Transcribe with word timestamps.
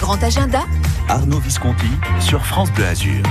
grand 0.00 0.22
agenda. 0.22 0.64
Arnaud 1.08 1.40
Visconti 1.40 1.86
sur 2.20 2.44
France 2.44 2.72
Bleu 2.72 2.86
Azur. 2.86 3.22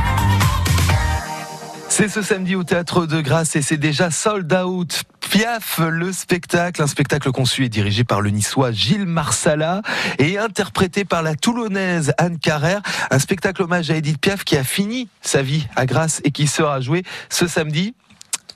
C'est 1.90 2.08
ce 2.08 2.22
samedi 2.22 2.56
au 2.56 2.64
Théâtre 2.64 3.08
de 3.08 3.20
Grasse 3.22 3.56
et 3.56 3.62
c'est 3.62 3.78
déjà 3.78 4.12
sold 4.12 4.54
out. 4.54 5.04
Piaf, 5.20 5.80
le 5.80 6.12
spectacle, 6.12 6.82
un 6.82 6.88
spectacle 6.88 7.32
conçu 7.32 7.66
et 7.66 7.70
dirigé 7.70 8.04
par 8.04 8.22
le 8.22 8.30
niçois 8.30 8.72
Gilles 8.72 9.06
Marsala 9.06 9.82
et 10.18 10.38
interprété 10.38 11.06
par 11.06 11.24
la 11.24 11.36
toulonnaise 11.36 12.14
Anne 12.18 12.38
Carrère. 12.38 12.82
Un 13.12 13.20
spectacle 13.20 13.64
hommage 13.64 13.90
à 13.92 13.96
Edith 13.96 14.20
Piaf 14.20 14.44
qui 14.44 14.56
a 14.56 14.64
fini 14.64 15.10
sa 15.22 15.42
vie 15.42 15.68
à 15.76 15.86
Grasse 15.86 16.22
et 16.24 16.32
qui 16.32 16.48
sera 16.48 16.82
joué 16.82 17.04
ce 17.30 17.48
samedi 17.48 17.96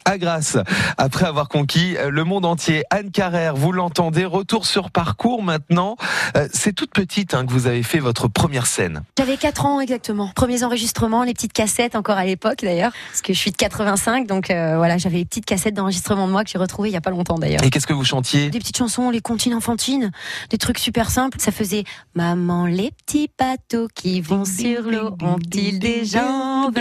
à 0.06 0.18
Grasse. 0.18 0.58
Après 0.98 1.26
avoir 1.26 1.50
conquis 1.50 1.96
euh, 1.98 2.10
le 2.10 2.24
monde 2.24 2.46
entier, 2.46 2.84
Anne 2.90 3.12
Carrère, 3.12 3.56
vous 3.56 3.72
l'entendez, 3.72 4.26
retour 4.26 4.66
sur 4.66 4.92
parcours 4.92 5.44
maintenant. 5.44 5.96
Euh, 6.38 6.48
c'est 6.54 6.74
toute 6.74 6.92
petite 6.92 7.34
hein, 7.34 7.46
que 7.46 7.52
vous 7.52 7.68
avez 7.68 7.84
fait 7.84 8.00
votre 8.00 8.28
première 8.28 8.66
scène. 8.66 9.04
J'avais 9.18 9.38
4 9.38 9.66
ans 9.66 9.80
exactement. 9.80 10.32
Premiers 10.36 10.64
enregistrements, 10.64 11.24
les 11.24 11.34
petites 11.34 11.54
cassettes 11.54 11.96
encore 11.96 12.18
à 12.18 12.26
l'époque 12.26 12.60
d'ailleurs, 12.62 12.92
parce 13.10 13.22
que 13.22 13.34
je 13.34 13.40
suis 13.40 13.52
de 13.52 13.58
85, 13.58 14.28
donc 14.28 14.50
euh, 14.50 14.78
voilà, 14.78 14.98
j'avais 14.98 15.18
les 15.18 15.26
petites 15.26 15.46
cassettes 15.46 15.74
d'enregistrement 15.74 16.28
de 16.28 16.32
moi 16.32 16.44
que 16.44 16.50
j'ai 16.50 16.58
retrouvées 16.58 16.90
il 16.90 16.94
y 16.94 16.98
a 16.98 17.02
pas 17.02 17.12
longtemps 17.12 17.38
d'ailleurs. 17.38 17.64
Et 17.64 17.70
qu'est-ce 17.70 17.88
que 17.88 17.94
vous 17.94 18.06
chantiez 18.06 18.50
Des 18.50 18.60
petites 18.60 18.78
chansons, 18.78 19.10
les 19.10 19.22
comptines 19.22 19.54
enfantines, 19.54 20.12
des 20.50 20.58
trucs 20.58 20.80
super 20.80 21.10
simples. 21.10 21.38
Ça 21.40 21.52
faisait 21.52 21.84
Maman, 22.16 22.66
les 22.66 22.92
petits 22.92 23.30
bateaux 23.38 23.88
qui 23.94 24.22
vont 24.22 24.46
sur 24.46 24.84
l'eau 24.84 25.16
ont-ils 25.22 25.80
des 25.80 26.06
jambes 26.06 26.80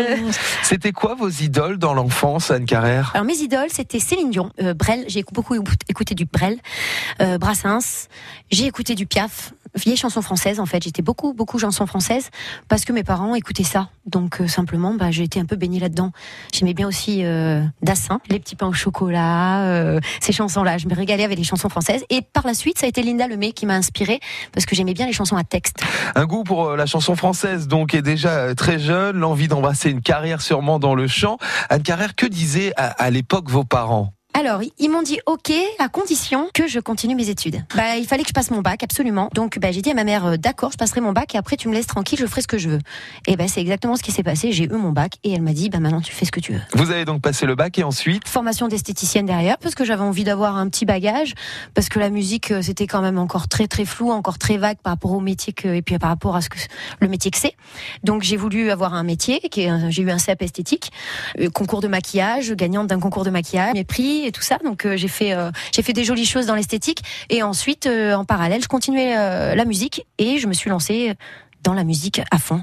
C'était 0.62 0.92
quoi 0.92 1.14
vos 1.14 1.28
idoles 1.28 1.78
dans 1.78 1.94
l'enfance, 1.94 2.50
Anne 2.50 2.66
Carrère 2.66 3.11
alors 3.12 3.26
mes 3.26 3.36
idoles, 3.36 3.68
c'était 3.68 3.98
Céline 3.98 4.30
Dion, 4.30 4.50
euh, 4.60 4.74
Brel. 4.74 5.04
J'ai 5.08 5.22
beaucoup 5.32 5.54
écouté 5.88 6.14
du 6.14 6.24
Brel, 6.24 6.58
euh, 7.20 7.36
Brassens. 7.36 8.08
J'ai 8.50 8.66
écouté 8.66 8.94
du 8.94 9.06
Piaf, 9.06 9.52
vieille 9.74 9.96
chanson 9.96 10.22
française 10.22 10.60
en 10.60 10.66
fait. 10.66 10.82
J'étais 10.82 11.02
beaucoup 11.02 11.32
beaucoup 11.32 11.58
chanson 11.58 11.86
française 11.86 12.30
parce 12.68 12.84
que 12.84 12.92
mes 12.92 13.04
parents 13.04 13.34
écoutaient 13.34 13.64
ça. 13.64 13.90
Donc 14.06 14.40
euh, 14.40 14.48
simplement, 14.48 14.94
bah, 14.94 15.10
j'ai 15.10 15.24
été 15.24 15.40
un 15.40 15.44
peu 15.44 15.56
baignée 15.56 15.78
là-dedans. 15.78 16.12
J'aimais 16.52 16.74
bien 16.74 16.88
aussi 16.88 17.24
euh, 17.24 17.62
Dassin, 17.82 18.20
les 18.30 18.38
petits 18.38 18.56
pains 18.56 18.68
au 18.68 18.72
chocolat, 18.72 20.00
ces 20.20 20.32
chansons-là. 20.32 20.78
Je 20.78 20.88
me 20.88 20.94
régalais 20.94 21.24
avec 21.24 21.38
les 21.38 21.44
chansons 21.44 21.68
françaises. 21.68 22.04
Et 22.08 22.22
par 22.22 22.46
la 22.46 22.54
suite, 22.54 22.78
ça 22.78 22.86
a 22.86 22.88
été 22.88 23.02
Linda 23.02 23.28
Lemay 23.28 23.52
qui 23.52 23.66
m'a 23.66 23.74
inspirée 23.74 24.20
parce 24.52 24.64
que 24.64 24.74
j'aimais 24.74 24.94
bien 24.94 25.06
les 25.06 25.12
chansons 25.12 25.36
à 25.36 25.44
texte. 25.44 25.82
Un 26.14 26.24
goût 26.24 26.44
pour 26.44 26.76
la 26.76 26.86
chanson 26.86 27.14
française 27.14 27.68
donc 27.68 27.94
est 27.94 28.02
déjà 28.02 28.54
très 28.54 28.78
jeune, 28.78 29.18
l'envie 29.18 29.48
d'embrasser 29.48 29.90
une 29.90 30.00
carrière 30.00 30.40
sûrement 30.40 30.78
dans 30.78 30.94
le 30.94 31.06
chant. 31.06 31.38
Anne 31.68 31.82
Carrère, 31.82 32.14
que 32.14 32.26
disaient 32.26 32.72
à, 32.76 33.01
à 33.02 33.10
l'époque 33.10 33.50
vos 33.50 33.64
parents 33.64 34.14
alors, 34.44 34.60
ils 34.78 34.90
m'ont 34.90 35.02
dit 35.02 35.20
OK 35.26 35.52
à 35.78 35.88
condition 35.88 36.48
que 36.52 36.66
je 36.66 36.80
continue 36.80 37.14
mes 37.14 37.28
études. 37.28 37.64
Bah, 37.76 37.96
il 37.96 38.06
fallait 38.06 38.24
que 38.24 38.28
je 38.28 38.34
passe 38.34 38.50
mon 38.50 38.60
bac, 38.60 38.82
absolument. 38.82 39.28
Donc, 39.34 39.60
bah, 39.60 39.70
j'ai 39.70 39.82
dit 39.82 39.90
à 39.90 39.94
ma 39.94 40.02
mère, 40.02 40.26
euh, 40.26 40.36
d'accord, 40.36 40.72
je 40.72 40.76
passerai 40.76 41.00
mon 41.00 41.12
bac 41.12 41.34
et 41.36 41.38
après 41.38 41.56
tu 41.56 41.68
me 41.68 41.74
laisses 41.74 41.86
tranquille, 41.86 42.18
je 42.18 42.26
ferai 42.26 42.42
ce 42.42 42.48
que 42.48 42.58
je 42.58 42.68
veux. 42.68 42.78
Et 43.28 43.36
bah, 43.36 43.46
c'est 43.46 43.60
exactement 43.60 43.94
ce 43.94 44.02
qui 44.02 44.10
s'est 44.10 44.24
passé. 44.24 44.50
J'ai 44.50 44.64
eu 44.64 44.68
mon 44.68 44.90
bac 44.90 45.14
et 45.22 45.32
elle 45.32 45.42
m'a 45.42 45.52
dit, 45.52 45.70
bah, 45.70 45.78
maintenant 45.78 46.00
tu 46.00 46.12
fais 46.12 46.24
ce 46.24 46.32
que 46.32 46.40
tu 46.40 46.54
veux. 46.54 46.60
Vous 46.74 46.90
avez 46.90 47.04
donc 47.04 47.22
passé 47.22 47.46
le 47.46 47.54
bac 47.54 47.78
et 47.78 47.84
ensuite 47.84 48.26
Formation 48.26 48.66
d'esthéticienne 48.66 49.26
derrière 49.26 49.58
parce 49.58 49.76
que 49.76 49.84
j'avais 49.84 50.02
envie 50.02 50.24
d'avoir 50.24 50.56
un 50.56 50.68
petit 50.68 50.86
bagage 50.86 51.34
parce 51.74 51.88
que 51.88 52.00
la 52.00 52.10
musique 52.10 52.50
euh, 52.50 52.62
c'était 52.62 52.88
quand 52.88 53.00
même 53.00 53.18
encore 53.18 53.46
très 53.46 53.68
très 53.68 53.84
flou, 53.84 54.10
encore 54.10 54.38
très 54.38 54.56
vague 54.56 54.78
par 54.82 54.94
rapport 54.94 55.12
au 55.12 55.20
métier 55.20 55.52
que 55.52 55.68
et 55.68 55.82
puis 55.82 55.96
par 55.98 56.10
rapport 56.10 56.34
à 56.34 56.40
ce 56.40 56.48
que 56.48 56.58
le 56.98 57.06
métier 57.06 57.30
que 57.30 57.38
c'est. 57.38 57.54
Donc 58.02 58.22
j'ai 58.22 58.36
voulu 58.36 58.70
avoir 58.70 58.94
un 58.94 59.04
métier 59.04 59.40
j'ai 59.54 60.02
eu 60.02 60.10
un 60.10 60.16
CAP 60.18 60.42
esthétique, 60.42 60.90
euh, 61.38 61.50
concours 61.50 61.80
de 61.80 61.88
maquillage, 61.88 62.52
gagnante 62.52 62.88
d'un 62.88 62.98
concours 62.98 63.24
de 63.24 63.30
maquillage, 63.30 63.74
mes 63.74 63.84
prix 63.84 64.31
et 64.32 64.34
tout 64.34 64.42
ça. 64.42 64.58
Donc 64.64 64.86
euh, 64.86 64.96
j'ai 64.96 65.08
fait 65.08 65.34
euh, 65.34 65.50
j'ai 65.72 65.82
fait 65.82 65.92
des 65.92 66.04
jolies 66.04 66.26
choses 66.26 66.46
dans 66.46 66.54
l'esthétique 66.54 67.02
et 67.28 67.42
ensuite 67.42 67.86
euh, 67.86 68.14
en 68.14 68.24
parallèle 68.24 68.62
je 68.62 68.68
continuais 68.68 69.16
euh, 69.16 69.54
la 69.54 69.64
musique 69.64 70.06
et 70.18 70.38
je 70.38 70.46
me 70.46 70.54
suis 70.54 70.70
lancée 70.70 71.14
dans 71.62 71.74
la 71.74 71.84
musique 71.84 72.22
à 72.30 72.38
fond. 72.38 72.62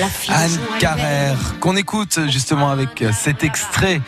La 0.00 0.06
fille 0.06 0.34
Anne 0.34 0.58
Carrère, 0.78 1.58
qu'on 1.60 1.76
écoute 1.76 2.20
justement 2.28 2.70
avec 2.70 3.04
cet 3.12 3.42
extrait 3.42 4.00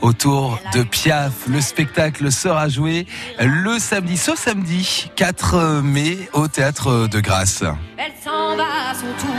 autour 0.00 0.58
de 0.74 0.82
Piaf. 0.82 1.46
Le 1.48 1.60
spectacle 1.60 2.32
sera 2.32 2.68
joué 2.68 3.06
le 3.40 3.78
samedi, 3.78 4.16
ce 4.16 4.34
samedi 4.36 5.10
4 5.16 5.82
mai 5.82 6.28
au 6.32 6.48
théâtre 6.48 7.08
de 7.08 7.20
Grasse. 7.20 7.62
Elle 7.96 8.12
s'en 8.22 8.56
va 8.56 8.90
à 8.90 8.94
son 8.94 9.26
tour 9.26 9.34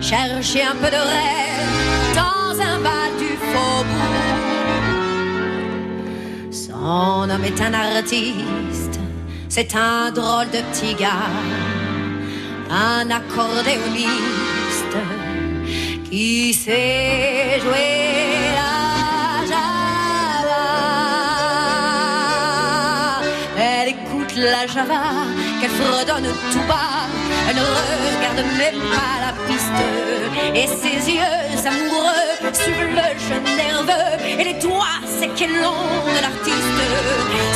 chercher 0.00 0.62
un 0.62 0.76
peu 0.76 0.90
de 0.90 1.02
rêve 1.14 2.14
dans 2.14 2.60
un 2.60 2.78
bal 2.80 3.10
du 3.18 3.32
faubourg. 3.50 4.36
Son 6.50 7.30
homme 7.30 7.44
est 7.44 7.60
un 7.60 7.74
artiste, 7.74 9.00
c'est 9.48 9.74
un 9.74 10.10
drôle 10.10 10.50
de 10.50 10.60
petit 10.70 10.94
gars, 10.94 11.30
un 12.70 13.10
accordéoniste 13.10 14.96
qui 16.08 16.54
sait 16.54 17.60
jouer 17.60 18.05
écoute 23.96 24.34
la 24.36 24.66
java 24.66 25.02
qu'elle 25.60 25.70
fredonne 25.70 26.28
tout 26.52 26.66
bas. 26.68 27.06
Elle 27.48 27.56
ne 27.56 27.62
regarde 27.62 28.42
même 28.58 28.80
pas 28.96 29.14
la 29.24 29.32
piste. 29.46 29.82
Et 30.54 30.66
ses 30.66 31.12
yeux 31.12 31.56
amoureux 31.66 32.52
suivent 32.52 32.96
le 33.00 33.08
jeu 33.26 33.40
nerveux. 33.56 34.40
Et 34.40 34.44
les 34.44 34.54
doigts 34.54 35.00
s'équilons 35.18 35.86
de 36.14 36.20
l'artiste. 36.24 36.80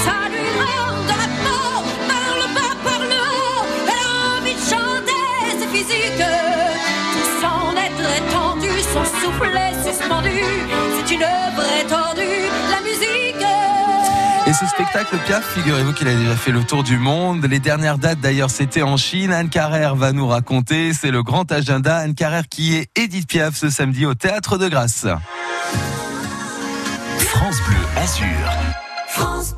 Ça 0.04 0.16
lui 0.32 0.48
rend 0.60 0.96
de 1.10 1.16
la 1.22 1.28
peau 1.44 1.68
par 2.10 2.30
le 2.40 2.46
bas, 2.56 2.74
par. 2.84 3.02
Elle 3.90 4.02
a 4.06 4.38
envie 4.38 4.54
de 4.54 4.64
chanter, 4.72 5.26
c'est 5.58 5.70
physique. 5.76 6.22
Tout 7.14 7.30
son 7.42 7.62
être 7.86 8.08
étendu, 8.20 8.72
son 8.94 9.04
souffle 9.20 9.56
est 9.56 9.76
suspendu. 9.88 10.42
C'est 10.96 11.14
une 11.14 11.22
œuvre 11.22 11.64
étendue, 11.82 12.48
la 12.70 12.80
musique. 12.88 13.29
Et 14.50 14.52
ce 14.52 14.66
spectacle 14.66 15.16
Piaf, 15.26 15.44
figurez-vous 15.54 15.92
qu'il 15.92 16.08
a 16.08 16.12
déjà 16.12 16.34
fait 16.34 16.50
le 16.50 16.64
tour 16.64 16.82
du 16.82 16.98
monde. 16.98 17.46
Les 17.46 17.60
dernières 17.60 17.98
dates 17.98 18.18
d'ailleurs 18.18 18.50
c'était 18.50 18.82
en 18.82 18.96
Chine. 18.96 19.30
Anne 19.30 19.48
Carrère 19.48 19.94
va 19.94 20.10
nous 20.10 20.26
raconter. 20.26 20.92
C'est 20.92 21.12
le 21.12 21.22
grand 21.22 21.52
agenda. 21.52 21.98
Anne 21.98 22.16
Carrère 22.16 22.48
qui 22.48 22.74
est 22.74 22.88
Edith 22.96 23.28
Piaf 23.28 23.54
ce 23.54 23.70
samedi 23.70 24.06
au 24.06 24.14
théâtre 24.14 24.58
de 24.58 24.68
Grasse. 24.68 25.06
France 27.20 27.58
Bleu 27.68 27.76
Azur. 27.96 28.26
France 29.06 29.54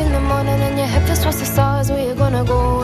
in 0.00 0.12
the 0.12 0.20
morning 0.20 0.60
and 0.60 0.78
your 0.78 0.86
head 0.86 1.04
feels 1.06 1.20
towards 1.22 1.38
the 1.38 1.46
stars. 1.46 1.90
Where 1.90 2.06
you 2.08 2.14
gonna 2.14 2.44
go? 2.44 2.77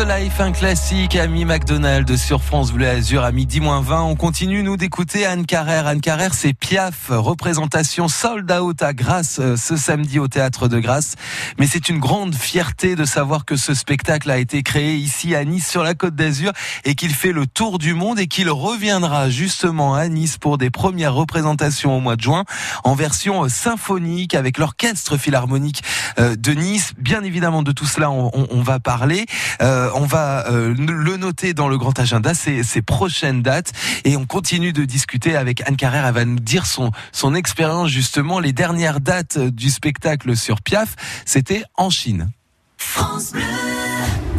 The 0.00 0.08
life, 0.08 0.40
un 0.40 0.52
classique, 0.52 1.16
Ami 1.16 1.44
McDonald 1.44 2.16
sur 2.16 2.42
France 2.42 2.72
Bleu 2.72 2.88
Azur 2.88 3.22
à 3.24 3.32
midi 3.32 3.60
moins 3.60 3.80
20. 3.80 4.02
On 4.02 4.14
continue, 4.16 4.62
nous, 4.62 4.76
d'écouter 4.76 5.26
Anne 5.26 5.44
Carrère. 5.44 5.86
Anne 5.86 6.00
Carrère, 6.00 6.32
c'est 6.32 6.54
Piaf, 6.54 7.08
représentation 7.10 8.08
sold 8.08 8.50
out 8.50 8.82
à 8.82 8.92
Grasse 8.94 9.38
euh, 9.40 9.56
ce 9.56 9.76
samedi 9.76 10.18
au 10.18 10.28
Théâtre 10.28 10.68
de 10.68 10.78
Grasse. 10.78 11.16
Mais 11.58 11.66
c'est 11.66 11.88
une 11.88 11.98
grande 11.98 12.34
fierté 12.34 12.94
de 12.96 13.04
savoir 13.04 13.44
que 13.44 13.56
ce 13.56 13.74
spectacle 13.74 14.30
a 14.30 14.38
été 14.38 14.62
créé 14.62 14.94
ici 14.94 15.34
à 15.34 15.44
Nice 15.44 15.68
sur 15.68 15.82
la 15.82 15.94
Côte 15.94 16.14
d'Azur 16.14 16.52
et 16.84 16.94
qu'il 16.94 17.12
fait 17.14 17.32
le 17.32 17.46
tour 17.46 17.78
du 17.78 17.92
monde 17.94 18.18
et 18.18 18.26
qu'il 18.26 18.48
reviendra 18.50 19.28
justement 19.28 19.94
à 19.94 20.08
Nice 20.08 20.38
pour 20.38 20.56
des 20.56 20.70
premières 20.70 21.14
représentations 21.14 21.96
au 21.96 22.00
mois 22.00 22.16
de 22.16 22.22
juin 22.22 22.44
en 22.84 22.94
version 22.94 23.44
euh, 23.44 23.48
symphonique 23.48 24.34
avec 24.34 24.56
l'orchestre 24.58 25.16
philharmonique 25.16 25.82
euh, 26.18 26.36
de 26.36 26.52
Nice. 26.52 26.92
Bien 26.98 27.22
évidemment, 27.22 27.62
de 27.62 27.72
tout 27.72 27.86
cela, 27.86 28.10
on, 28.10 28.30
on- 28.34 28.46
on 28.52 28.62
va 28.62 28.78
parler. 28.80 29.26
Euh, 29.62 29.89
on 29.94 30.06
va 30.06 30.46
euh, 30.48 30.74
le 30.76 31.16
noter 31.16 31.54
dans 31.54 31.68
le 31.68 31.78
grand 31.78 31.98
agenda, 31.98 32.34
ces, 32.34 32.62
ces 32.62 32.82
prochaines 32.82 33.42
dates. 33.42 33.72
Et 34.04 34.16
on 34.16 34.26
continue 34.26 34.72
de 34.72 34.84
discuter 34.84 35.36
avec 35.36 35.66
Anne 35.66 35.76
Carrère. 35.76 36.06
Elle 36.06 36.14
va 36.14 36.24
nous 36.24 36.40
dire 36.40 36.66
son, 36.66 37.34
expérience, 37.34 37.88
justement. 37.88 38.40
Les 38.40 38.52
dernières 38.52 39.00
dates 39.00 39.38
du 39.38 39.70
spectacle 39.70 40.36
sur 40.36 40.62
Piaf, 40.62 40.96
c'était 41.24 41.64
en 41.76 41.90
Chine. 41.90 42.30
France 42.76 43.32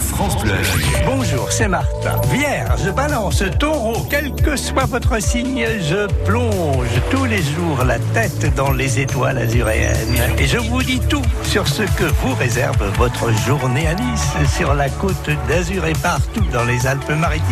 Azur. 0.02 1.02
Bonjour, 1.06 1.52
c'est 1.52 1.68
Martin. 1.68 2.20
Vierge, 2.32 2.92
balance, 2.94 3.44
taureau, 3.60 4.06
quel 4.10 4.34
que 4.34 4.56
soit 4.56 4.86
votre 4.86 5.22
signe, 5.22 5.66
je 5.82 6.08
plonge 6.26 6.88
tous 7.12 7.26
les 7.26 7.42
jours 7.42 7.84
la 7.86 8.00
tête 8.14 8.54
dans 8.56 8.72
les 8.72 9.00
étoiles 9.00 9.38
azuréennes. 9.38 10.16
Et 10.38 10.48
je 10.48 10.58
vous 10.58 10.82
dis 10.82 11.00
tout 11.00 11.22
sur 11.44 11.68
ce 11.68 11.84
que 11.84 12.06
vous 12.22 12.34
réserve 12.36 12.84
votre 12.98 13.32
journée 13.46 13.88
à 13.88 13.94
Nice, 13.94 14.34
sur 14.56 14.74
la 14.74 14.90
côte 14.90 15.30
d'Azur 15.48 15.86
et 15.86 15.94
partout 15.94 16.46
dans 16.52 16.66
les 16.66 16.88
Alpes-Maritimes. 16.88 17.46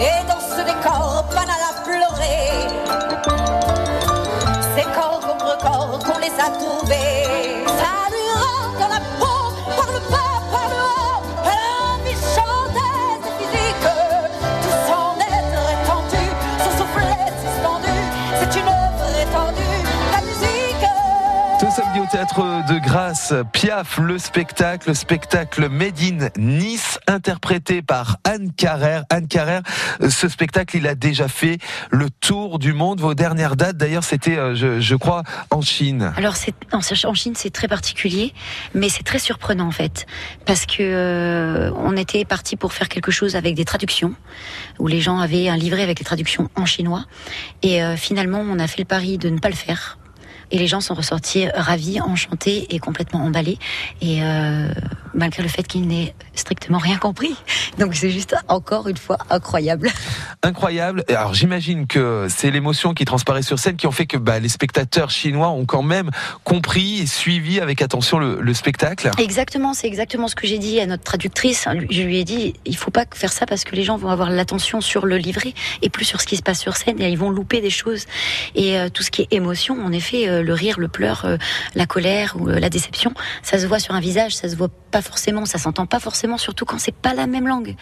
Et 0.01 0.27
dans 0.27 0.41
ce 0.41 0.65
décor 0.65 1.25
banal 1.29 1.61
à 1.69 1.81
pleurer, 1.85 2.67
ces 4.75 4.83
corps 4.93 5.21
contre 5.21 5.57
corps 5.59 5.99
qu'on 5.99 6.19
les 6.19 6.27
a 6.27 6.49
trouvés. 6.49 7.24
Théâtre 22.15 22.63
de 22.69 22.79
Grasse, 22.79 23.33
Piaf, 23.51 23.97
le 23.97 24.17
spectacle, 24.17 24.95
spectacle 24.95 25.67
Made 25.67 25.99
in 25.99 26.29
Nice, 26.37 26.97
interprété 27.07 27.81
par 27.81 28.19
Anne 28.23 28.53
Carrère. 28.53 29.03
Anne 29.09 29.27
Carrère, 29.27 29.63
ce 29.99 30.29
spectacle, 30.29 30.77
il 30.77 30.87
a 30.87 30.95
déjà 30.95 31.27
fait 31.27 31.57
le 31.91 32.09
tour 32.09 32.57
du 32.57 32.71
monde. 32.71 33.01
Vos 33.01 33.15
dernières 33.15 33.57
dates, 33.57 33.75
d'ailleurs, 33.75 34.05
c'était, 34.05 34.37
euh, 34.37 34.55
je, 34.55 34.95
crois, 34.95 35.23
en 35.51 35.59
Chine. 35.59 36.13
Alors 36.15 36.35
en 36.71 37.13
Chine 37.13 37.33
c'est 37.35 37.49
très 37.49 37.67
particulier, 37.67 38.33
mais 38.73 38.87
c'est 38.87 39.03
très 39.03 39.19
surprenant 39.19 39.67
en 39.67 39.71
fait, 39.71 40.05
parce 40.45 40.65
que 40.65 40.83
euh, 40.83 41.71
on 41.75 41.97
était 41.97 42.23
parti 42.23 42.55
pour 42.55 42.71
faire 42.71 42.87
quelque 42.87 43.11
chose 43.11 43.35
avec 43.35 43.55
des 43.55 43.65
traductions, 43.65 44.13
où 44.79 44.87
les 44.87 45.01
gens 45.01 45.19
avaient 45.19 45.49
un 45.49 45.57
livret 45.57 45.83
avec 45.83 45.99
les 45.99 46.05
traductions 46.05 46.49
en 46.55 46.65
chinois, 46.65 47.03
et 47.61 47.83
euh, 47.83 47.97
finalement 47.97 48.39
on 48.39 48.57
a 48.57 48.67
fait 48.67 48.79
le 48.79 48.85
pari 48.85 49.17
de 49.17 49.27
ne 49.27 49.39
pas 49.39 49.49
le 49.49 49.55
faire. 49.55 49.97
Et 50.51 50.57
les 50.57 50.67
gens 50.67 50.81
sont 50.81 50.93
ressortis 50.93 51.47
ravis, 51.49 52.01
enchantés 52.01 52.73
et 52.73 52.79
complètement 52.79 53.23
emballés. 53.23 53.57
Et 54.01 54.23
euh, 54.23 54.67
malgré 55.15 55.43
le 55.43 55.49
fait 55.49 55.63
qu'ils 55.63 55.87
n'aient 55.87 56.13
strictement 56.35 56.77
rien 56.77 56.97
compris. 56.97 57.35
Donc 57.79 57.95
c'est 57.95 58.11
juste 58.11 58.35
encore 58.47 58.87
une 58.87 58.97
fois 58.97 59.17
incroyable. 59.29 59.89
Incroyable. 60.43 61.03
Alors 61.09 61.33
j'imagine 61.33 61.87
que 61.87 62.27
c'est 62.29 62.51
l'émotion 62.51 62.93
qui 62.93 63.05
transparaît 63.05 63.41
sur 63.41 63.59
scène 63.59 63.77
qui 63.77 63.87
ont 63.87 63.91
fait 63.91 64.05
que 64.05 64.17
bah, 64.17 64.39
les 64.39 64.49
spectateurs 64.49 65.09
chinois 65.09 65.49
ont 65.49 65.65
quand 65.65 65.83
même 65.83 66.11
compris 66.43 66.99
et 66.99 67.07
suivi 67.07 67.59
avec 67.59 67.81
attention 67.81 68.19
le, 68.19 68.39
le 68.41 68.53
spectacle. 68.53 69.09
Exactement, 69.17 69.73
c'est 69.73 69.87
exactement 69.87 70.27
ce 70.27 70.35
que 70.35 70.47
j'ai 70.47 70.57
dit 70.57 70.79
à 70.79 70.85
notre 70.85 71.03
traductrice. 71.03 71.67
Je 71.89 72.01
lui 72.03 72.19
ai 72.19 72.23
dit, 72.23 72.53
il 72.65 72.77
faut 72.77 72.91
pas 72.91 73.05
faire 73.13 73.31
ça 73.31 73.45
parce 73.45 73.63
que 73.63 73.75
les 73.75 73.83
gens 73.83 73.97
vont 73.97 74.09
avoir 74.09 74.29
l'attention 74.29 74.81
sur 74.81 75.05
le 75.05 75.17
livret 75.17 75.53
et 75.81 75.89
plus 75.89 76.05
sur 76.05 76.21
ce 76.21 76.27
qui 76.27 76.37
se 76.37 76.43
passe 76.43 76.59
sur 76.59 76.75
scène 76.75 77.01
et 77.01 77.09
ils 77.09 77.17
vont 77.17 77.29
louper 77.29 77.61
des 77.61 77.69
choses. 77.69 78.05
Et 78.55 78.79
euh, 78.79 78.89
tout 78.89 79.03
ce 79.03 79.11
qui 79.11 79.23
est 79.23 79.27
émotion, 79.31 79.83
en 79.83 79.91
effet, 79.91 80.27
euh, 80.27 80.41
le 80.41 80.53
rire, 80.53 80.79
le 80.79 80.87
pleur, 80.87 81.25
euh, 81.25 81.37
la 81.75 81.85
colère 81.85 82.35
ou 82.39 82.47
la 82.47 82.69
déception, 82.69 83.13
ça 83.43 83.57
se 83.59 83.65
voit 83.67 83.79
sur 83.79 83.95
un 83.95 83.99
visage, 83.99 84.35
ça 84.35 84.49
se 84.49 84.55
voit 84.55 84.69
pas 84.91 85.01
forcément, 85.05 85.45
ça 85.45 85.57
s'entend 85.57 85.85
pas 85.85 85.99
forcément, 85.99 86.37
surtout 86.37 86.65
quand 86.65 86.79
c'est 86.79 86.95
pas 86.95 87.13
la 87.13 87.27
même 87.27 87.47
langue. 87.47 87.75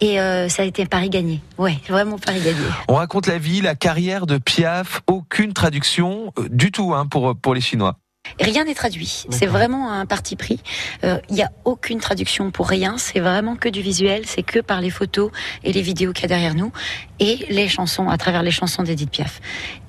Et 0.00 0.20
euh, 0.20 0.48
ça 0.48 0.62
a 0.62 0.64
été 0.64 0.82
un 0.82 0.86
pari 0.86 1.10
gagné. 1.10 1.40
Ouais, 1.56 1.78
vraiment 1.88 2.18
pari 2.18 2.40
gagné. 2.40 2.60
On 2.88 2.94
raconte 2.94 3.26
la 3.26 3.38
vie, 3.38 3.60
la 3.60 3.74
carrière 3.74 4.26
de 4.26 4.38
Piaf, 4.38 5.00
aucune 5.06 5.52
traduction 5.52 6.32
euh, 6.38 6.48
du 6.50 6.70
tout 6.70 6.94
hein, 6.94 7.06
pour, 7.06 7.34
pour 7.36 7.54
les 7.54 7.60
Chinois. 7.60 7.98
Rien 8.40 8.64
n'est 8.64 8.74
traduit. 8.74 9.24
C'est 9.30 9.46
vraiment 9.46 9.90
un 9.90 10.06
parti 10.06 10.36
pris. 10.36 10.60
Euh, 11.04 11.18
Il 11.30 11.36
n'y 11.36 11.42
a 11.42 11.50
aucune 11.64 11.98
traduction 11.98 12.50
pour 12.50 12.68
rien. 12.68 12.98
C'est 12.98 13.20
vraiment 13.20 13.56
que 13.56 13.68
du 13.68 13.80
visuel. 13.80 14.22
C'est 14.26 14.42
que 14.42 14.60
par 14.60 14.80
les 14.80 14.90
photos 14.90 15.30
et 15.64 15.72
les 15.72 15.82
vidéos 15.82 16.12
qu'il 16.12 16.22
y 16.22 16.24
a 16.26 16.28
derrière 16.28 16.54
nous 16.54 16.72
et 17.20 17.46
les 17.48 17.68
chansons, 17.68 18.08
à 18.08 18.18
travers 18.18 18.42
les 18.42 18.50
chansons 18.50 18.82
d'Edith 18.82 19.10
Piaf. 19.10 19.40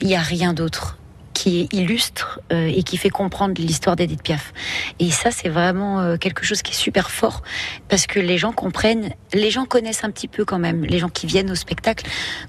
Il 0.01 0.07
n'y 0.07 0.15
a 0.15 0.21
rien 0.21 0.53
d'autre 0.53 0.98
qui 1.39 1.69
illustre 1.71 2.41
euh, 2.51 2.67
et 2.67 2.83
qui 2.83 2.97
fait 2.97 3.09
comprendre 3.09 3.53
l'histoire 3.61 3.95
d'Edith 3.95 4.21
Piaf. 4.21 4.51
Et 4.99 5.09
ça, 5.09 5.31
c'est 5.31 5.47
vraiment 5.47 6.01
euh, 6.01 6.17
quelque 6.17 6.43
chose 6.43 6.61
qui 6.61 6.73
est 6.73 6.75
super 6.75 7.09
fort 7.09 7.43
parce 7.87 8.07
que 8.07 8.19
les 8.19 8.37
gens 8.37 8.51
comprennent, 8.51 9.13
les 9.33 9.49
gens 9.49 9.63
connaissent 9.63 10.03
un 10.03 10.11
petit 10.11 10.27
peu 10.27 10.43
quand 10.43 10.59
même, 10.59 10.83
les 10.83 10.99
gens 10.99 11.07
qui 11.07 11.27
viennent 11.27 11.49
au 11.49 11.55
spectacle 11.55 12.05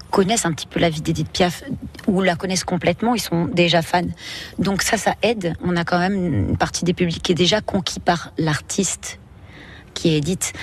connaissent 0.09 0.45
un 0.45 0.51
petit 0.51 0.67
peu 0.67 0.81
la 0.81 0.89
vie 0.89 0.99
d'Edith 0.99 1.29
Piaf 1.29 1.63
ou 2.05 2.21
la 2.21 2.35
connaissent 2.35 2.65
complètement, 2.65 3.15
ils 3.15 3.21
sont 3.21 3.45
déjà 3.45 3.81
fans. 3.81 4.01
Donc 4.59 4.81
ça, 4.81 4.97
ça 4.97 5.15
aide. 5.21 5.55
On 5.63 5.77
a 5.77 5.85
quand 5.85 5.99
même 5.99 6.49
une 6.49 6.57
partie 6.57 6.83
des 6.83 6.93
publics 6.93 7.23
qui 7.23 7.31
est 7.31 7.35
déjà 7.35 7.61
conquis 7.61 8.01
par 8.01 8.33
l'artiste 8.37 9.20
qui 9.93 10.09
est 10.09 10.17
Edith 10.17 10.53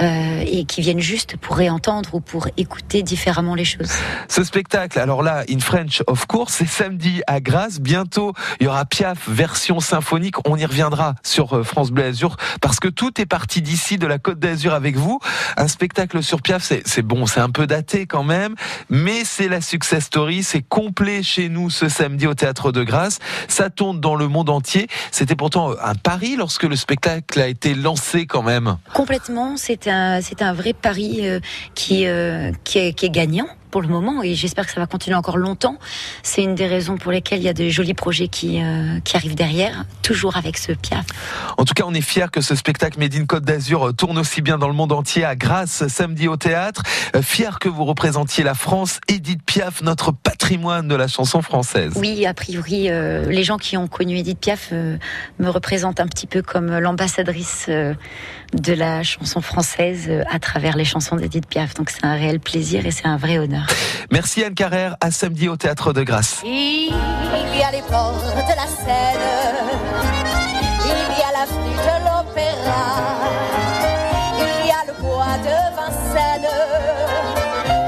euh, 0.00 0.44
et 0.46 0.64
qui 0.64 0.80
viennent 0.80 1.00
juste 1.00 1.36
pour 1.36 1.56
réentendre 1.56 2.14
ou 2.14 2.20
pour 2.20 2.48
écouter 2.56 3.02
différemment 3.02 3.54
les 3.54 3.64
choses. 3.64 3.92
Ce 4.28 4.44
spectacle, 4.44 4.98
alors 4.98 5.22
là, 5.22 5.44
in 5.50 5.60
French 5.60 6.02
of 6.06 6.26
course, 6.26 6.54
c'est 6.54 6.68
samedi 6.68 7.22
à 7.26 7.40
Grasse. 7.40 7.80
Bientôt, 7.80 8.32
il 8.60 8.64
y 8.64 8.66
aura 8.66 8.84
Piaf 8.84 9.28
version 9.28 9.80
symphonique. 9.80 10.36
On 10.46 10.56
y 10.56 10.64
reviendra 10.64 11.14
sur 11.22 11.56
euh, 11.56 11.62
France 11.62 11.90
Bleu 11.90 12.04
Azur 12.04 12.36
parce 12.60 12.80
que 12.80 12.88
tout 12.88 13.20
est 13.20 13.26
parti 13.26 13.62
d'ici, 13.62 13.98
de 13.98 14.06
la 14.06 14.18
Côte 14.18 14.38
d'Azur 14.38 14.74
avec 14.74 14.96
vous. 14.96 15.20
Un 15.56 15.68
spectacle 15.68 16.22
sur 16.22 16.42
Piaf, 16.42 16.62
c'est 16.62 17.02
bon, 17.02 17.26
c'est 17.26 17.40
un 17.40 17.50
peu 17.50 17.66
daté 17.66 18.06
quand 18.06 18.24
même, 18.24 18.54
mais 18.90 19.24
c'est 19.24 19.48
la 19.48 19.60
success 19.60 20.04
story. 20.04 20.42
C'est 20.42 20.62
complet 20.62 21.22
chez 21.22 21.48
nous 21.48 21.70
ce 21.70 21.88
samedi 21.88 22.26
au 22.26 22.34
Théâtre 22.34 22.72
de 22.72 22.82
Grasse. 22.82 23.18
Ça 23.48 23.70
tourne 23.70 24.00
dans 24.00 24.14
le 24.14 24.28
monde 24.28 24.50
entier. 24.50 24.88
C'était 25.10 25.36
pourtant 25.36 25.74
un 25.82 25.94
pari 25.94 26.36
lorsque 26.36 26.64
le 26.64 26.76
spectacle 26.76 27.40
a 27.40 27.48
été 27.48 27.74
lancé 27.74 28.26
quand 28.26 28.42
même. 28.42 28.77
Complètement, 28.94 29.56
c'est 29.56 29.86
un, 29.86 30.20
c'est 30.20 30.42
un 30.42 30.52
vrai 30.52 30.72
pari 30.72 31.26
euh, 31.26 31.40
qui, 31.74 32.06
euh, 32.06 32.52
qui, 32.64 32.78
est, 32.78 32.92
qui 32.92 33.06
est 33.06 33.10
gagnant 33.10 33.48
pour 33.68 33.82
le 33.82 33.88
moment 33.88 34.22
et 34.22 34.34
j'espère 34.34 34.66
que 34.66 34.72
ça 34.72 34.80
va 34.80 34.86
continuer 34.86 35.16
encore 35.16 35.36
longtemps. 35.36 35.78
C'est 36.22 36.42
une 36.42 36.54
des 36.54 36.66
raisons 36.66 36.96
pour 36.96 37.12
lesquelles 37.12 37.40
il 37.40 37.44
y 37.44 37.48
a 37.48 37.54
de 37.54 37.68
jolis 37.68 37.94
projets 37.94 38.28
qui, 38.28 38.62
euh, 38.62 39.00
qui 39.00 39.16
arrivent 39.16 39.34
derrière, 39.34 39.84
toujours 40.02 40.36
avec 40.36 40.58
ce 40.58 40.72
Piaf. 40.72 41.06
En 41.56 41.64
tout 41.64 41.74
cas, 41.74 41.84
on 41.86 41.94
est 41.94 42.00
fiers 42.00 42.26
que 42.32 42.40
ce 42.40 42.54
spectacle 42.54 42.98
Made 42.98 43.14
in 43.14 43.26
Côte 43.26 43.44
d'Azur 43.44 43.94
tourne 43.94 44.18
aussi 44.18 44.42
bien 44.42 44.58
dans 44.58 44.68
le 44.68 44.74
monde 44.74 44.92
entier 44.92 45.24
à 45.24 45.36
Grasse 45.36 45.86
samedi 45.88 46.28
au 46.28 46.36
théâtre. 46.36 46.82
Euh, 47.14 47.22
Fiers 47.22 47.58
que 47.60 47.68
vous 47.68 47.84
représentiez 47.84 48.44
la 48.44 48.54
France, 48.54 49.00
Edith 49.08 49.42
Piaf, 49.44 49.82
notre 49.82 50.12
patrimoine 50.12 50.88
de 50.88 50.94
la 50.94 51.08
chanson 51.08 51.42
française. 51.42 51.92
Oui, 51.96 52.26
a 52.26 52.34
priori, 52.34 52.88
euh, 52.88 53.26
les 53.26 53.44
gens 53.44 53.58
qui 53.58 53.76
ont 53.76 53.88
connu 53.88 54.16
Edith 54.16 54.40
Piaf 54.40 54.70
euh, 54.72 54.96
me 55.38 55.48
représentent 55.48 56.00
un 56.00 56.06
petit 56.06 56.26
peu 56.26 56.42
comme 56.42 56.78
l'ambassadrice 56.78 57.68
de 57.68 58.72
la 58.72 59.02
chanson 59.02 59.40
française 59.40 60.10
à 60.30 60.38
travers 60.38 60.76
les 60.76 60.84
chansons 60.84 61.16
d'Edith 61.16 61.46
Piaf. 61.46 61.74
Donc 61.74 61.90
c'est 61.90 62.04
un 62.04 62.14
réel 62.14 62.40
plaisir 62.40 62.86
et 62.86 62.90
c'est 62.90 63.06
un 63.06 63.16
vrai 63.16 63.38
honneur. 63.38 63.57
Merci 64.10 64.44
Anne 64.44 64.54
Carrère, 64.54 64.96
à 65.00 65.10
samedi 65.10 65.48
au 65.48 65.56
théâtre 65.56 65.92
de 65.92 66.02
Grasse. 66.02 66.40
Il 66.44 66.88
y 66.88 67.62
a 67.62 67.70
les 67.70 67.82
ports 67.82 68.14
de 68.14 68.54
la 68.56 68.66
Seine, 68.66 69.20
il 70.84 71.18
y 71.18 71.22
a 71.22 71.32
l'avenue 71.32 71.76
de 71.76 71.94
l'Opéra, 72.04 72.86
il 74.38 74.66
y 74.66 74.70
a 74.70 74.82
le 74.86 74.94
bois 75.02 75.36
de 75.44 75.56
Vincennes. 75.76 76.56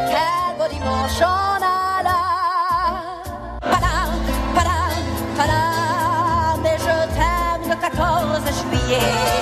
Quel 0.09 0.59
beau 0.59 0.69
dimanche 0.71 1.23
en 1.23 1.57
alla. 1.57 2.21
Padam, 3.61 4.13
padam, 4.55 5.03
padam, 5.37 6.67
et 6.67 6.79
je 6.79 6.97
t'aime 7.15 7.71
le 7.71 7.77
14 7.81 8.43
juillet. 8.61 9.40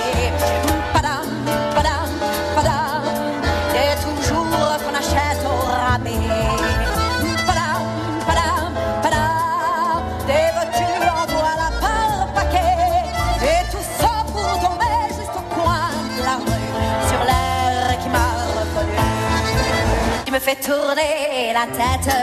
Fait 20.49 20.55
tourner 20.55 21.53
la 21.53 21.67
tête. 21.67 22.17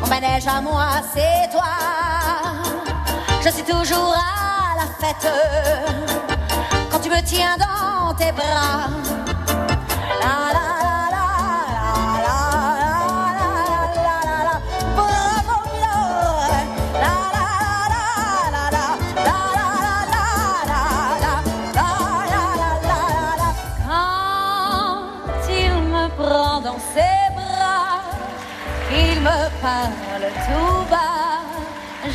Mon 0.00 0.06
manège 0.06 0.46
à 0.46 0.62
moi, 0.62 0.86
c'est 1.12 1.50
toi. 1.52 1.68
Je 3.44 3.50
suis 3.50 3.62
toujours 3.62 4.14
à 4.16 4.78
la 4.78 4.86
fête. 4.98 5.30
Quand 6.90 6.98
tu 6.98 7.10
me 7.10 7.20
tiens 7.26 7.58
dans 7.58 8.14
tes 8.14 8.32
bras. 8.32 8.88
Me 29.22 29.38
parle 29.62 30.28
tout 30.46 30.82
bas, 30.90 31.46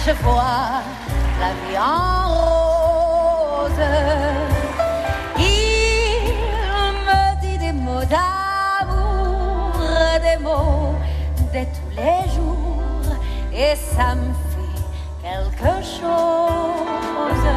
je 0.06 0.12
vois 0.24 0.84
la 1.40 1.52
vie 1.62 1.78
en 1.78 2.28
rose. 2.36 3.86
Il 5.40 6.34
me 7.08 7.22
dit 7.42 7.58
des 7.58 7.72
mots 7.72 8.08
d'amour, 8.14 9.80
des 10.22 10.38
mots 10.44 10.96
de 11.54 11.62
tous 11.76 11.92
les 11.96 12.24
jours, 12.36 13.10
et 13.54 13.74
ça 13.76 14.16
me 14.16 14.34
fait 14.52 14.76
quelque 15.24 15.76
chose. 15.82 17.48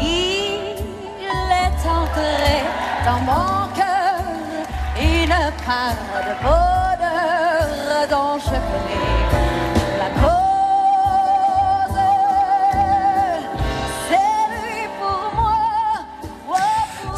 Il 0.00 1.28
est 1.64 1.80
entré 1.98 2.50
dans 3.06 3.22
mon 3.30 3.54
cœur 3.78 4.22
une 5.00 5.38
part 5.64 6.02
de 6.26 6.34
bonheur 6.42 6.91
dont 8.06 8.38
je 8.38 9.11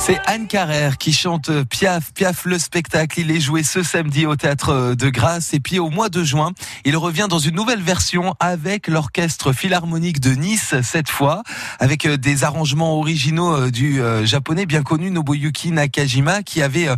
C'est 0.06 0.20
Anne 0.26 0.48
Carrère 0.48 0.98
qui 0.98 1.14
chante 1.14 1.50
Piaf, 1.62 2.12
Piaf 2.12 2.44
le 2.44 2.58
spectacle. 2.58 3.20
Il 3.20 3.30
est 3.30 3.40
joué 3.40 3.62
ce 3.62 3.82
samedi 3.82 4.26
au 4.26 4.36
théâtre 4.36 4.94
de 4.94 5.08
Grasse 5.08 5.54
et 5.54 5.60
puis 5.60 5.78
au 5.78 5.88
mois 5.88 6.10
de 6.10 6.22
juin, 6.22 6.52
il 6.84 6.94
revient 6.98 7.26
dans 7.26 7.38
une 7.38 7.54
nouvelle 7.54 7.80
version 7.80 8.34
avec 8.38 8.86
l'orchestre 8.86 9.54
philharmonique 9.54 10.20
de 10.20 10.32
Nice 10.32 10.74
cette 10.82 11.08
fois, 11.08 11.42
avec 11.78 12.04
euh, 12.04 12.18
des 12.18 12.44
arrangements 12.44 12.98
originaux 12.98 13.56
euh, 13.56 13.70
du 13.70 14.02
euh, 14.02 14.26
japonais 14.26 14.66
bien 14.66 14.82
connu 14.82 15.10
Nobuyuki 15.10 15.70
Nakajima 15.70 16.42
qui 16.42 16.60
avait 16.60 16.88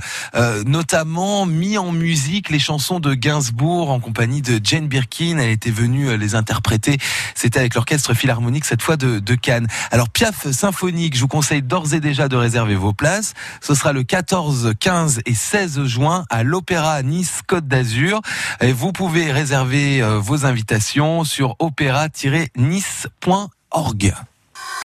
notamment 0.67 1.47
mis 1.47 1.79
en 1.79 1.93
musique 1.93 2.51
les 2.51 2.59
chansons 2.59 2.99
de 2.99 3.15
Gainsbourg 3.15 3.91
en 3.91 4.01
compagnie 4.01 4.43
de 4.43 4.61
Jane 4.61 4.89
Birkin. 4.89 5.39
Elle 5.39 5.51
était 5.51 5.71
venue 5.71 6.17
les 6.19 6.35
interpréter. 6.35 6.99
C'était 7.37 7.61
avec 7.61 7.77
l'orchestre 7.77 8.15
philharmonique 8.15 8.65
cette 8.65 8.83
fois 8.83 8.97
de, 8.97 9.21
de 9.21 9.35
Cannes. 9.37 9.69
Alors 9.93 10.09
Piaf 10.09 10.51
symphonique, 10.51 11.15
je 11.15 11.21
vous 11.21 11.29
conseille 11.29 11.63
d'ores 11.63 11.95
et 11.95 12.01
déjà 12.01 12.27
de 12.27 12.35
réserver 12.35 12.75
vos 12.75 12.96
places. 12.97 13.35
Ce 13.61 13.75
sera 13.75 13.93
le 13.93 14.03
14, 14.03 14.73
15 14.81 15.21
et 15.27 15.35
16 15.35 15.85
juin 15.85 16.25
à 16.31 16.43
l'Opéra 16.43 17.03
Nice 17.03 17.43
Côte 17.47 17.69
d'Azur. 17.69 18.23
Et 18.61 18.73
vous 18.73 18.93
pouvez 18.93 19.31
réserver 19.31 20.03
euh, 20.03 20.19
vos 20.19 20.47
invitations 20.47 21.25
sur 21.25 21.57
opéra-nice.org. 21.59 24.15